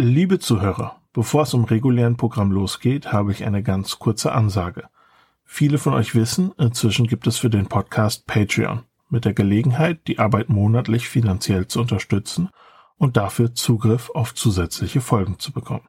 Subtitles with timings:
[0.00, 4.84] Liebe Zuhörer, bevor es im regulären Programm losgeht, habe ich eine ganz kurze Ansage.
[5.44, 10.20] Viele von euch wissen, inzwischen gibt es für den Podcast Patreon, mit der Gelegenheit, die
[10.20, 12.50] Arbeit monatlich finanziell zu unterstützen
[12.96, 15.88] und dafür Zugriff auf zusätzliche Folgen zu bekommen.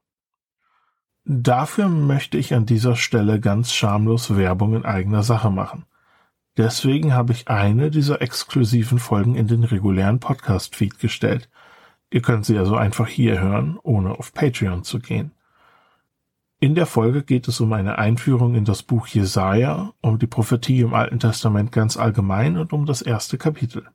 [1.23, 5.85] Dafür möchte ich an dieser Stelle ganz schamlos Werbung in eigener Sache machen.
[6.57, 11.47] Deswegen habe ich eine dieser exklusiven Folgen in den regulären Podcast-Feed gestellt.
[12.11, 15.31] Ihr könnt sie also einfach hier hören, ohne auf Patreon zu gehen.
[16.59, 20.81] In der Folge geht es um eine Einführung in das Buch Jesaja, um die Prophetie
[20.81, 23.87] im Alten Testament ganz allgemein und um das erste Kapitel.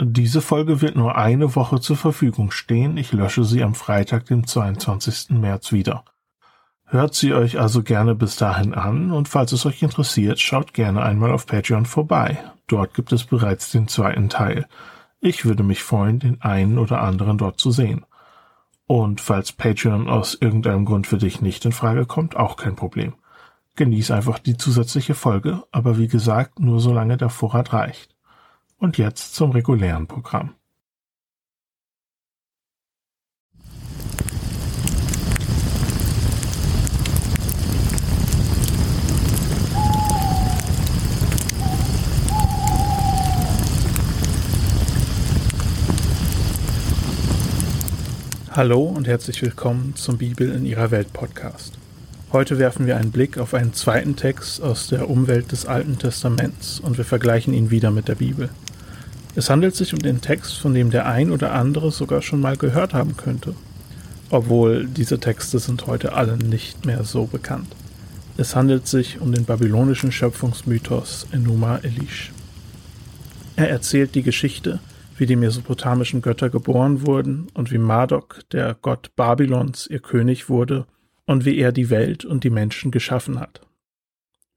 [0.00, 2.96] Diese Folge wird nur eine Woche zur Verfügung stehen.
[2.96, 5.30] Ich lösche sie am Freitag, dem 22.
[5.30, 6.04] März wieder.
[6.84, 11.02] Hört sie euch also gerne bis dahin an und falls es euch interessiert, schaut gerne
[11.02, 12.38] einmal auf Patreon vorbei.
[12.66, 14.66] Dort gibt es bereits den zweiten Teil.
[15.24, 18.04] Ich würde mich freuen, den einen oder anderen dort zu sehen.
[18.88, 23.14] Und falls Patreon aus irgendeinem Grund für dich nicht in Frage kommt, auch kein Problem.
[23.76, 28.16] Genieß einfach die zusätzliche Folge, aber wie gesagt, nur solange der Vorrat reicht.
[28.78, 30.54] Und jetzt zum regulären Programm.
[48.54, 51.78] Hallo und herzlich willkommen zum Bibel in ihrer Welt Podcast.
[52.32, 56.78] Heute werfen wir einen Blick auf einen zweiten Text aus der Umwelt des Alten Testaments
[56.78, 58.50] und wir vergleichen ihn wieder mit der Bibel.
[59.34, 62.58] Es handelt sich um den Text, von dem der ein oder andere sogar schon mal
[62.58, 63.54] gehört haben könnte,
[64.28, 67.74] obwohl diese Texte sind heute alle nicht mehr so bekannt.
[68.36, 72.32] Es handelt sich um den babylonischen Schöpfungsmythos Enuma Elish.
[73.56, 74.78] Er erzählt die Geschichte,
[75.22, 80.84] wie die mesopotamischen Götter geboren wurden und wie Marduk, der Gott Babylons, ihr König wurde
[81.26, 83.60] und wie er die Welt und die Menschen geschaffen hat.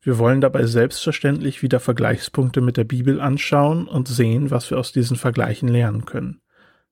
[0.02, 4.92] Wir wollen dabei selbstverständlich wieder Vergleichspunkte mit der Bibel anschauen und sehen, was wir aus
[4.92, 6.42] diesen Vergleichen lernen können.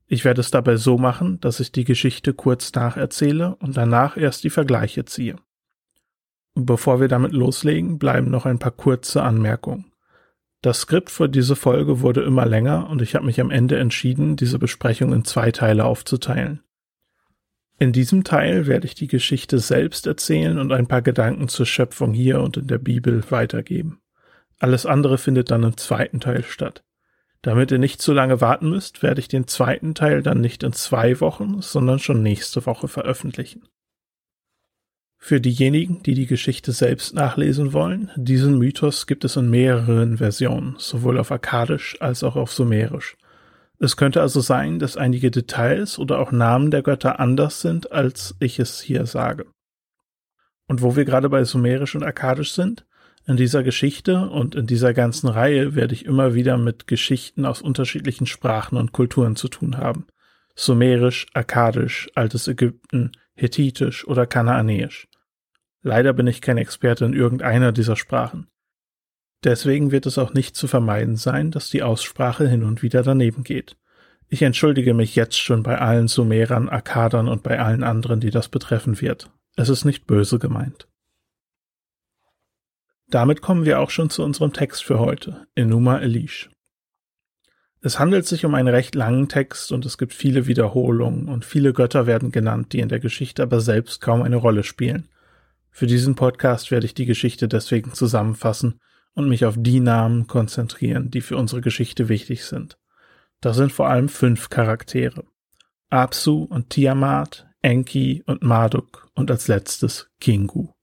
[0.06, 4.44] Ich werde es dabei so machen, dass ich die Geschichte kurz nacherzähle und danach erst
[4.44, 5.38] die Vergleiche ziehe.
[6.53, 9.93] Bevor wir damit loslegen, bleiben noch ein paar kurze Anmerkungen.
[10.63, 14.38] Das Skript für diese Folge wurde immer länger und ich habe mich am Ende entschieden,
[14.38, 16.63] diese Besprechung in zwei Teile aufzuteilen.
[17.79, 22.13] In diesem Teil werde ich die Geschichte selbst erzählen und ein paar Gedanken zur Schöpfung
[22.13, 24.00] hier und in der Bibel weitergeben.
[24.57, 26.85] Alles andere findet dann im zweiten Teil statt.
[27.41, 30.72] Damit ihr nicht zu lange warten müsst, werde ich den zweiten Teil dann nicht in
[30.72, 33.68] zwei Wochen, sondern schon nächste Woche veröffentlichen.
[35.25, 40.75] Für diejenigen, die die Geschichte selbst nachlesen wollen, diesen Mythos gibt es in mehreren Versionen,
[40.78, 43.16] sowohl auf Akkadisch als auch auf Sumerisch.
[43.79, 48.35] Es könnte also sein, dass einige Details oder auch Namen der Götter anders sind, als
[48.41, 49.45] ich es hier sage.
[50.67, 52.85] Und wo wir gerade bei Sumerisch und Akkadisch sind,
[53.25, 57.62] in dieser Geschichte und in dieser ganzen Reihe werde ich immer wieder mit Geschichten aus
[57.62, 60.06] unterschiedlichen Sprachen und Kulturen zu tun haben.
[60.53, 65.07] Sumerisch, Akkadisch, Altes Ägypten, Hethitisch oder Kanaanäisch.
[65.83, 68.47] Leider bin ich kein Experte in irgendeiner dieser Sprachen.
[69.44, 73.44] Deswegen wird es auch nicht zu vermeiden sein, dass die Aussprache hin und wieder daneben
[73.44, 73.75] geht.
[74.29, 78.47] Ich entschuldige mich jetzt schon bei allen Sumerern, Akkadern und bei allen anderen, die das
[78.47, 79.29] betreffen wird.
[79.57, 80.88] Es ist nicht böse gemeint.
[83.09, 86.50] Damit kommen wir auch schon zu unserem Text für heute, Enuma Elish.
[87.81, 91.73] Es handelt sich um einen recht langen Text und es gibt viele Wiederholungen und viele
[91.73, 95.09] Götter werden genannt, die in der Geschichte aber selbst kaum eine Rolle spielen.
[95.75, 98.79] Für diesen Podcast werde ich die Geschichte deswegen zusammenfassen
[99.16, 102.78] und mich auf die Namen konzentrieren, die für unsere Geschichte wichtig sind.
[103.41, 105.25] Das sind vor allem fünf Charaktere.
[105.89, 110.73] Apsu und Tiamat, Enki und Marduk und als letztes Kingu.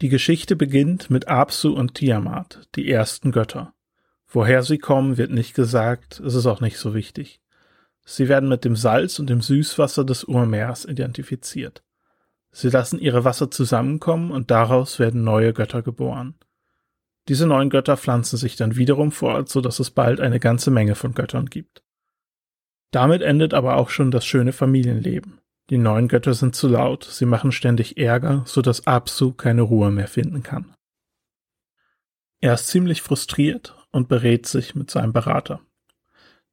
[0.00, 3.74] Die Geschichte beginnt mit Apsu und Tiamat, die ersten Götter.
[4.28, 7.40] Woher sie kommen, wird nicht gesagt, es ist auch nicht so wichtig.
[8.04, 11.82] Sie werden mit dem Salz und dem Süßwasser des Urmeers identifiziert.
[12.50, 16.34] Sie lassen ihre Wasser zusammenkommen und daraus werden neue Götter geboren.
[17.28, 20.94] Diese neuen Götter pflanzen sich dann wiederum fort, so dass es bald eine ganze Menge
[20.94, 21.82] von Göttern gibt.
[22.90, 25.40] Damit endet aber auch schon das schöne Familienleben.
[25.68, 29.90] Die neuen Götter sind zu laut, sie machen ständig Ärger, so dass Absu keine Ruhe
[29.90, 30.74] mehr finden kann.
[32.40, 35.60] Er ist ziemlich frustriert und berät sich mit seinem Berater.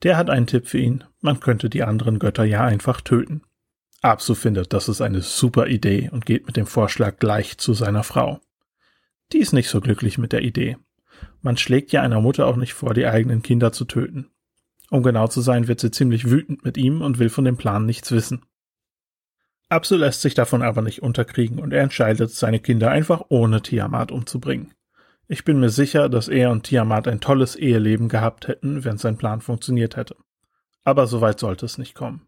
[0.04, 3.44] Der hat einen Tipp für ihn, man könnte die anderen Götter ja einfach töten.
[4.06, 8.04] Absu findet, das ist eine super Idee und geht mit dem Vorschlag gleich zu seiner
[8.04, 8.40] Frau.
[9.34, 10.78] Die ist nicht so glücklich mit der Idee.
[11.42, 14.30] Man schlägt ja einer Mutter auch nicht vor, die eigenen Kinder zu töten.
[14.92, 17.86] Um genau zu sein, wird sie ziemlich wütend mit ihm und will von dem Plan
[17.86, 18.46] nichts wissen.
[19.70, 24.12] Apsu lässt sich davon aber nicht unterkriegen und er entscheidet, seine Kinder einfach ohne Tiamat
[24.12, 24.74] umzubringen.
[25.28, 29.18] Ich bin mir sicher, dass er und Tiamat ein tolles Eheleben gehabt hätten, wenn sein
[29.18, 30.16] Plan funktioniert hätte.
[30.84, 32.28] Aber so weit sollte es nicht kommen.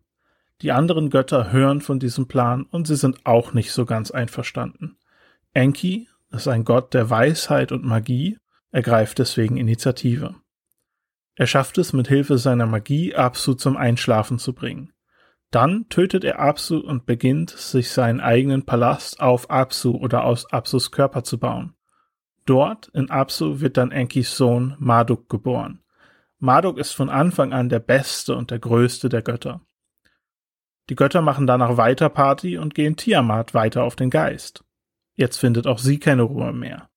[0.62, 4.98] Die anderen Götter hören von diesem Plan und sie sind auch nicht so ganz einverstanden.
[5.54, 8.38] Enki ist ein Gott der Weisheit und Magie,
[8.72, 10.36] ergreift deswegen Initiative.
[11.36, 14.92] Er schafft es mit Hilfe seiner Magie, Apsu zum Einschlafen zu bringen.
[15.52, 20.92] Dann tötet er Apsu und beginnt, sich seinen eigenen Palast auf Apsu oder aus Apsus
[20.92, 21.76] Körper zu bauen.
[22.46, 25.84] Dort in Apsu wird dann Enkis Sohn Marduk geboren.
[26.40, 29.62] Marduk ist von Anfang an der beste und der größte der Götter.
[30.90, 34.64] Die Götter machen danach weiter Party und gehen Tiamat weiter auf den Geist.
[35.16, 36.90] Jetzt findet auch sie keine Ruhe mehr.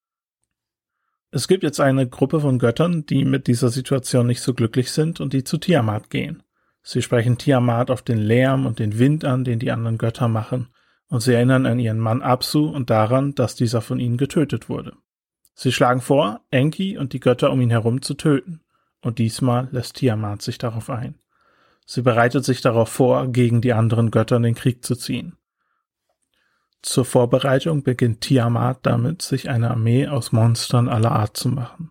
[1.33, 5.21] Es gibt jetzt eine Gruppe von Göttern, die mit dieser Situation nicht so glücklich sind
[5.21, 6.43] und die zu Tiamat gehen.
[6.83, 10.69] Sie sprechen Tiamat auf den Lärm und den Wind an, den die anderen Götter machen,
[11.09, 14.97] und sie erinnern an ihren Mann Apsu und daran, dass dieser von ihnen getötet wurde.
[15.55, 18.61] Sie schlagen vor, Enki und die Götter um ihn herum zu töten,
[19.03, 21.17] und diesmal lässt Tiamat sich darauf ein.
[21.93, 25.35] Sie bereitet sich darauf vor, gegen die anderen Götter in den Krieg zu ziehen.
[26.83, 31.91] Zur Vorbereitung beginnt Tiamat damit, sich eine Armee aus Monstern aller Art zu machen.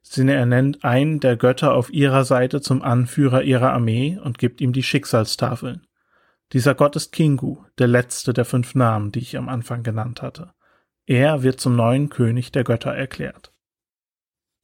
[0.00, 4.72] Sie ernennt einen der Götter auf ihrer Seite zum Anführer ihrer Armee und gibt ihm
[4.72, 5.88] die Schicksalstafeln.
[6.52, 10.52] Dieser Gott ist Kingu, der letzte der fünf Namen, die ich am Anfang genannt hatte.
[11.04, 13.52] Er wird zum neuen König der Götter erklärt.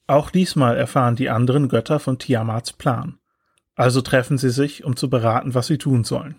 [0.07, 3.19] Auch diesmal erfahren die anderen Götter von Tiamats Plan.
[3.79, 6.35] Also treffen sie sich, um zu beraten, was sie tun sollen.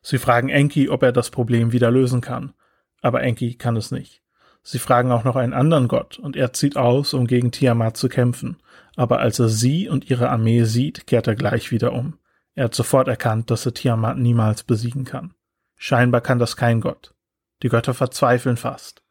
[0.00, 2.54] Sie fragen Enki, ob er das Problem wieder lösen kann,
[3.02, 4.22] aber Enki kann es nicht.
[4.62, 8.08] Sie fragen auch noch einen anderen Gott, und er zieht aus, um gegen Tiamat zu
[8.08, 8.56] kämpfen.
[8.96, 12.18] Aber als er sie und ihre Armee sieht, kehrt er gleich wieder um.
[12.54, 15.34] Er hat sofort erkannt, dass er Tiamat niemals besiegen kann.
[15.76, 17.14] Scheinbar kann das kein Gott.
[17.62, 19.02] Die Götter verzweifeln fast.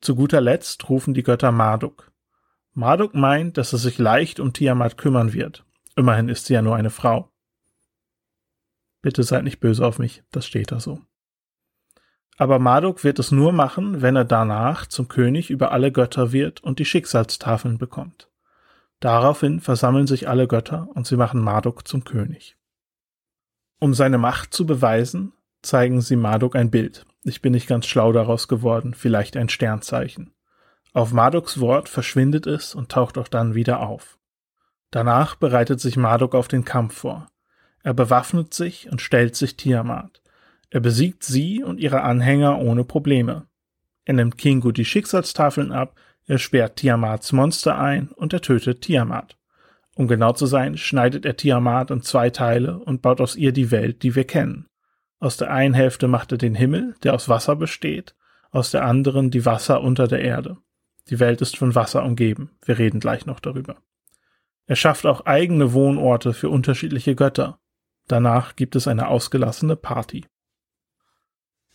[0.00, 2.10] Zu guter Letzt rufen die Götter Marduk.
[2.72, 5.66] Marduk meint, dass er sich leicht um Tiamat kümmern wird.
[5.96, 7.30] Immerhin ist sie ja nur eine Frau.
[9.02, 11.00] Bitte seid nicht böse auf mich, das steht da so.
[12.38, 16.62] Aber Marduk wird es nur machen, wenn er danach zum König über alle Götter wird
[16.62, 18.30] und die Schicksalstafeln bekommt.
[19.00, 22.56] Daraufhin versammeln sich alle Götter und sie machen Marduk zum König.
[23.80, 27.04] Um seine Macht zu beweisen, zeigen sie Marduk ein Bild.
[27.24, 30.32] Ich bin nicht ganz schlau daraus geworden, vielleicht ein Sternzeichen.
[30.92, 34.18] Auf Marduks Wort verschwindet es und taucht auch dann wieder auf.
[34.92, 37.26] Danach bereitet sich Marduk auf den Kampf vor.
[37.82, 40.22] Er bewaffnet sich und stellt sich Tiamat.
[40.70, 43.46] Er besiegt sie und ihre Anhänger ohne Probleme.
[44.04, 45.96] Er nimmt Kingu die Schicksalstafeln ab,
[46.26, 49.38] er sperrt Tiamats Monster ein und er tötet Tiamat.
[49.96, 53.70] Um genau zu sein, schneidet er Tiamat in zwei Teile und baut aus ihr die
[53.70, 54.66] Welt, die wir kennen.
[55.20, 58.14] Aus der einen Hälfte macht er den Himmel, der aus Wasser besteht,
[58.50, 60.58] aus der anderen die Wasser unter der Erde.
[61.08, 63.76] Die Welt ist von Wasser umgeben, wir reden gleich noch darüber.
[64.66, 67.58] Er schafft auch eigene Wohnorte für unterschiedliche Götter.
[68.08, 70.24] Danach gibt es eine ausgelassene Party.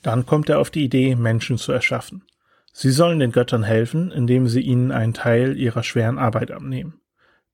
[0.01, 2.23] Dann kommt er auf die Idee, Menschen zu erschaffen.
[2.71, 7.01] Sie sollen den Göttern helfen, indem sie ihnen einen Teil ihrer schweren Arbeit abnehmen.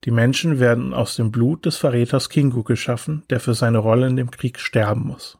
[0.03, 4.17] Die Menschen werden aus dem Blut des Verräters Kingu geschaffen, der für seine Rolle in
[4.17, 5.37] dem Krieg sterben muss.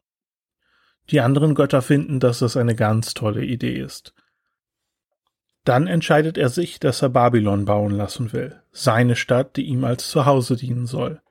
[1.09, 4.13] Die anderen Götter finden, dass das eine ganz tolle Idee ist.
[5.63, 10.09] Dann entscheidet er sich, dass er Babylon bauen lassen will, seine Stadt, die ihm als
[10.09, 11.21] Zuhause dienen soll.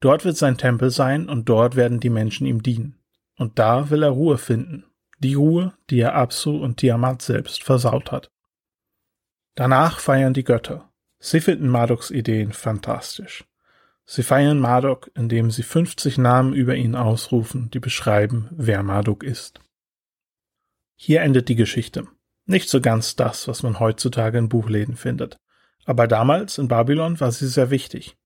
[0.00, 2.98] Dort wird sein Tempel sein und dort werden die Menschen ihm dienen.
[3.36, 4.84] Und da will er Ruhe finden,
[5.18, 8.30] die Ruhe, die er Apsu und Tiamat selbst versaut hat.
[9.54, 10.90] Danach feiern die Götter.
[11.18, 13.44] Sie finden Mardoks Ideen fantastisch.
[14.04, 19.60] Sie feiern Marduk, indem sie 50 Namen über ihn ausrufen, die beschreiben, wer Marduk ist.
[20.96, 22.08] Hier endet die Geschichte.
[22.46, 25.36] Nicht so ganz das, was man heutzutage in Buchläden findet.
[25.84, 28.16] Aber damals in Babylon war sie sehr wichtig.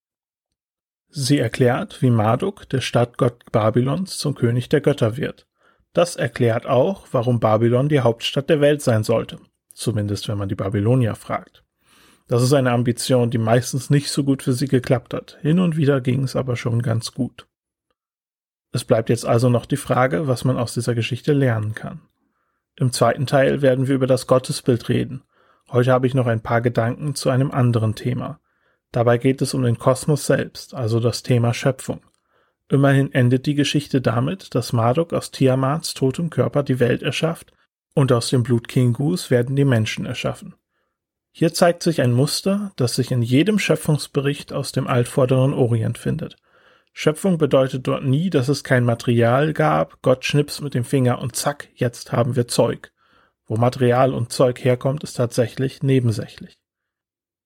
[1.08, 5.46] Sie erklärt, wie Marduk, der Stadtgott Babylons, zum König der Götter wird.
[5.92, 9.38] Das erklärt auch, warum Babylon die Hauptstadt der Welt sein sollte,
[9.72, 11.64] zumindest wenn man die Babylonier fragt.
[12.28, 15.38] Das ist eine Ambition, die meistens nicht so gut für sie geklappt hat.
[15.40, 17.46] Hin und wieder ging es aber schon ganz gut.
[18.72, 22.02] Es bleibt jetzt also noch die Frage, was man aus dieser Geschichte lernen kann.
[22.76, 25.22] Im zweiten Teil werden wir über das Gottesbild reden.
[25.70, 28.38] Heute habe ich noch ein paar Gedanken zu einem anderen Thema.
[28.92, 32.00] Dabei geht es um den Kosmos selbst, also das Thema Schöpfung.
[32.68, 37.52] Immerhin endet die Geschichte damit, dass Marduk aus Tiamats totem Körper die Welt erschafft
[37.94, 40.54] und aus dem Blut Kingus werden die Menschen erschaffen.
[41.32, 46.36] Hier zeigt sich ein Muster, das sich in jedem Schöpfungsbericht aus dem altvorderen Orient findet.
[46.98, 51.36] Schöpfung bedeutet dort nie, dass es kein Material gab, Gott schnips mit dem Finger und
[51.36, 52.90] zack, jetzt haben wir Zeug.
[53.44, 56.54] Wo Material und Zeug herkommt, ist tatsächlich nebensächlich.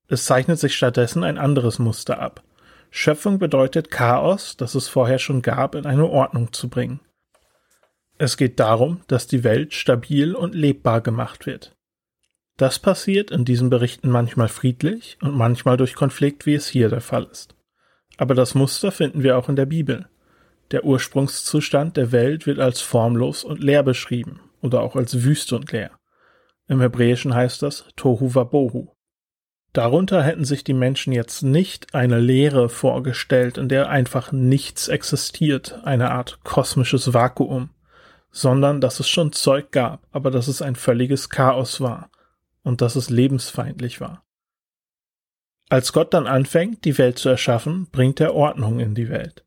[0.07, 2.45] Es zeichnet sich stattdessen ein anderes Muster ab.
[2.93, 7.01] Schöpfung bedeutet Chaos, das es vorher schon gab, in eine Ordnung zu bringen.
[8.19, 11.75] Es geht darum, dass die Welt stabil und lebbar gemacht wird.
[12.57, 17.01] Das passiert in diesen Berichten manchmal friedlich und manchmal durch Konflikt, wie es hier der
[17.01, 17.57] Fall ist.
[18.21, 20.07] Aber das Muster finden wir auch in der Bibel.
[20.73, 25.73] Der Ursprungszustand der Welt wird als formlos und leer beschrieben oder auch als wüst und
[25.73, 25.93] leer.
[26.69, 28.89] Im Hebräischen heißt das Tohu Wabohu.
[29.73, 35.81] Darunter hätten sich die Menschen jetzt nicht eine Leere vorgestellt, in der einfach nichts existiert,
[35.85, 37.71] eine Art kosmisches Vakuum,
[38.31, 42.11] sondern dass es schon Zeug gab, aber dass es ein völliges Chaos war
[42.65, 44.23] und dass es lebensfeindlich war.
[45.71, 49.45] Als Gott dann anfängt, die Welt zu erschaffen, bringt er Ordnung in die Welt.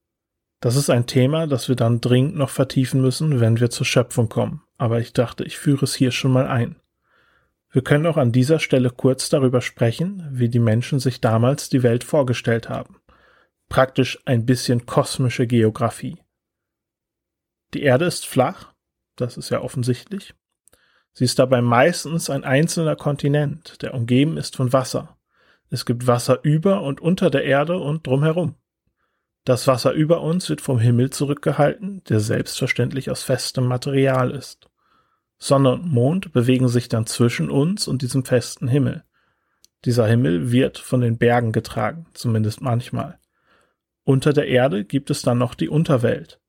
[0.62, 4.30] Das ist ein Thema, das wir dann dringend noch vertiefen müssen, wenn wir zur Schöpfung
[4.30, 6.78] kommen, aber ich dachte, ich führe es hier schon mal ein.
[7.72, 11.84] Wir können auch an dieser Stelle kurz darüber sprechen, wie die Menschen sich damals die
[11.84, 13.02] Welt vorgestellt haben.
[13.68, 16.20] Praktisch ein bisschen kosmische Geographie.
[17.74, 18.72] Die Erde ist flach,
[19.18, 20.34] das ist ja offensichtlich.
[21.12, 25.18] Sie ist dabei meistens ein einzelner Kontinent, der umgeben ist von Wasser.
[25.74, 28.54] Es gibt Wasser über und unter der Erde und drumherum.
[29.44, 34.70] Das Wasser über uns wird vom Himmel zurückgehalten, der selbstverständlich aus festem Material ist.
[35.40, 39.04] Sonne und Mond bewegen sich dann zwischen uns und diesem festen Himmel.
[39.84, 43.18] Dieser Himmel wird von den Bergen getragen, zumindest manchmal.
[44.04, 46.40] Unter der Erde gibt es dann noch die Unterwelt.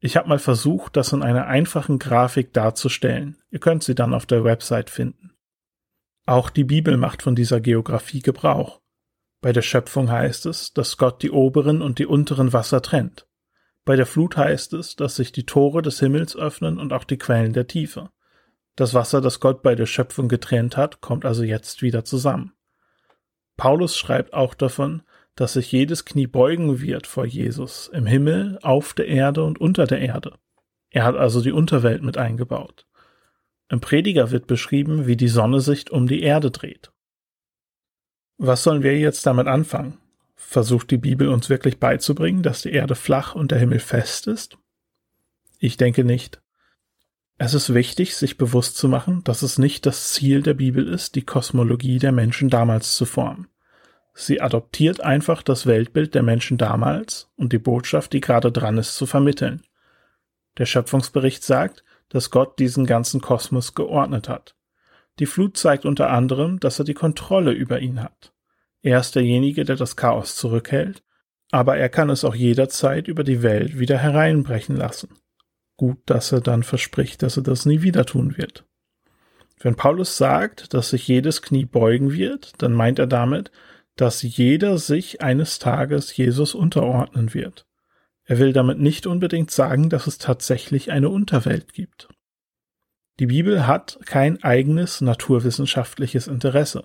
[0.00, 3.38] Ich habe mal versucht, das in einer einfachen Grafik darzustellen.
[3.50, 5.32] Ihr könnt sie dann auf der Website finden.
[6.26, 8.80] Auch die Bibel macht von dieser Geographie Gebrauch.
[9.40, 13.28] Bei der Schöpfung heißt es, dass Gott die oberen und die unteren Wasser trennt.
[13.84, 17.16] Bei der Flut heißt es, dass sich die Tore des Himmels öffnen und auch die
[17.16, 18.10] Quellen der Tiefe.
[18.74, 22.52] Das Wasser, das Gott bei der Schöpfung getrennt hat, kommt also jetzt wieder zusammen.
[23.56, 25.02] Paulus schreibt auch davon,
[25.36, 29.86] dass sich jedes Knie beugen wird vor Jesus im Himmel, auf der Erde und unter
[29.86, 30.34] der Erde.
[30.90, 32.85] Er hat also die Unterwelt mit eingebaut.
[33.68, 36.92] Im Prediger wird beschrieben, wie die Sonne sich um die Erde dreht.
[38.38, 39.98] Was sollen wir jetzt damit anfangen?
[40.34, 44.58] Versucht die Bibel uns wirklich beizubringen, dass die Erde flach und der Himmel fest ist?
[45.58, 46.40] Ich denke nicht.
[47.38, 51.14] Es ist wichtig, sich bewusst zu machen, dass es nicht das Ziel der Bibel ist,
[51.14, 53.48] die Kosmologie der Menschen damals zu formen.
[54.14, 58.96] Sie adoptiert einfach das Weltbild der Menschen damals und die Botschaft, die gerade dran ist,
[58.96, 59.62] zu vermitteln.
[60.56, 64.54] Der Schöpfungsbericht sagt, dass Gott diesen ganzen Kosmos geordnet hat.
[65.18, 68.32] Die Flut zeigt unter anderem, dass er die Kontrolle über ihn hat.
[68.82, 71.02] Er ist derjenige, der das Chaos zurückhält,
[71.50, 75.08] aber er kann es auch jederzeit über die Welt wieder hereinbrechen lassen.
[75.76, 78.64] Gut, dass er dann verspricht, dass er das nie wieder tun wird.
[79.58, 83.50] Wenn Paulus sagt, dass sich jedes Knie beugen wird, dann meint er damit,
[83.96, 87.66] dass jeder sich eines Tages Jesus unterordnen wird.
[88.26, 92.08] Er will damit nicht unbedingt sagen, dass es tatsächlich eine Unterwelt gibt.
[93.20, 96.84] Die Bibel hat kein eigenes naturwissenschaftliches Interesse.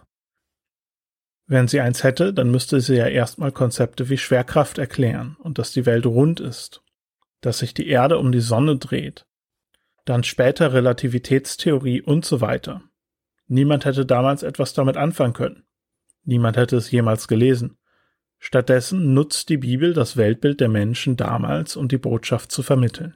[1.47, 5.73] Wenn sie eins hätte, dann müsste sie ja erstmal Konzepte wie Schwerkraft erklären und dass
[5.73, 6.83] die Welt rund ist,
[7.41, 9.25] dass sich die Erde um die Sonne dreht,
[10.05, 12.83] dann später Relativitätstheorie und so weiter.
[13.47, 15.65] Niemand hätte damals etwas damit anfangen können.
[16.23, 17.77] Niemand hätte es jemals gelesen.
[18.43, 23.15] Stattdessen nutzt die Bibel das Weltbild der Menschen damals, um die Botschaft zu vermitteln.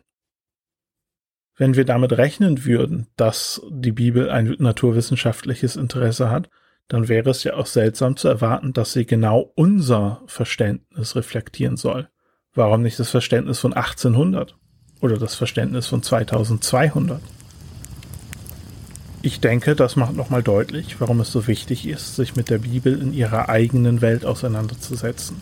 [1.58, 6.51] Wenn wir damit rechnen würden, dass die Bibel ein naturwissenschaftliches Interesse hat,
[6.88, 12.08] dann wäre es ja auch seltsam zu erwarten, dass sie genau unser Verständnis reflektieren soll.
[12.53, 14.55] Warum nicht das Verständnis von 1800
[15.01, 17.20] oder das Verständnis von 2200?
[19.25, 23.01] Ich denke, das macht nochmal deutlich, warum es so wichtig ist, sich mit der Bibel
[23.01, 25.41] in ihrer eigenen Welt auseinanderzusetzen.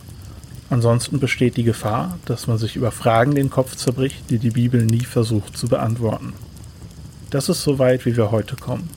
[0.70, 4.86] Ansonsten besteht die Gefahr, dass man sich über Fragen den Kopf zerbricht, die die Bibel
[4.86, 6.32] nie versucht zu beantworten.
[7.30, 8.90] Das ist so weit, wie wir heute kommen.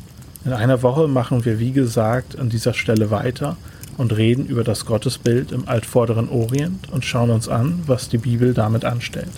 [0.45, 3.57] In einer Woche machen wir, wie gesagt, an dieser Stelle weiter
[3.97, 8.55] und reden über das Gottesbild im altvorderen Orient und schauen uns an, was die Bibel
[8.55, 9.33] damit anstellt.